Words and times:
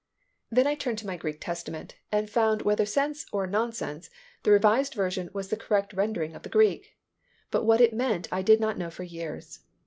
Then 0.49 0.65
I 0.65 0.73
turned 0.73 0.97
to 0.97 1.05
my 1.05 1.15
Greek 1.15 1.39
Testament 1.39 1.95
and 2.11 2.23
I 2.25 2.27
found 2.27 2.63
whether 2.63 2.87
sense 2.87 3.27
or 3.31 3.45
nonsense, 3.45 4.09
the 4.41 4.49
Revised 4.49 4.95
Version 4.95 5.29
was 5.31 5.49
the 5.49 5.55
correct 5.57 5.93
rendering 5.93 6.33
of 6.35 6.41
the 6.41 6.49
Greek, 6.49 6.97
but 7.51 7.65
what 7.65 7.81
it 7.81 7.93
meant 7.93 8.27
I 8.31 8.41
did 8.41 8.59
not 8.59 8.79
know 8.79 8.89
for 8.89 9.03
years. 9.03 9.59